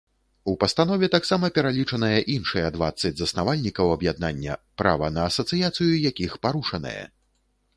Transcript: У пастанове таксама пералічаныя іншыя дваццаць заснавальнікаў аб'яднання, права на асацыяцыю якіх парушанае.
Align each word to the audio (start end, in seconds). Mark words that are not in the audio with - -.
У 0.51 0.53
пастанове 0.61 1.07
таксама 1.15 1.49
пералічаныя 1.57 2.23
іншыя 2.35 2.71
дваццаць 2.77 3.13
заснавальнікаў 3.19 3.93
аб'яднання, 3.97 4.57
права 4.83 5.11
на 5.19 5.29
асацыяцыю 5.33 5.91
якіх 6.11 6.31
парушанае. 6.49 7.01